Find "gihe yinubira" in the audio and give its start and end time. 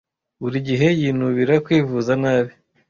0.67-1.53